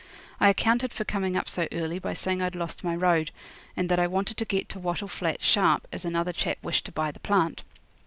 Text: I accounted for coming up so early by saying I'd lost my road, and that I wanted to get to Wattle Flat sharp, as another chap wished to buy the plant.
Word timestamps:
I 0.39 0.49
accounted 0.49 0.93
for 0.93 1.03
coming 1.05 1.37
up 1.37 1.47
so 1.47 1.67
early 1.71 1.99
by 1.99 2.15
saying 2.15 2.41
I'd 2.41 2.55
lost 2.55 2.83
my 2.83 2.95
road, 2.95 3.29
and 3.77 3.87
that 3.87 3.99
I 3.99 4.07
wanted 4.07 4.35
to 4.37 4.45
get 4.45 4.67
to 4.69 4.79
Wattle 4.79 5.07
Flat 5.07 5.43
sharp, 5.43 5.87
as 5.93 6.05
another 6.05 6.33
chap 6.33 6.57
wished 6.63 6.85
to 6.87 6.91
buy 6.91 7.11
the 7.11 7.19
plant. 7.19 7.61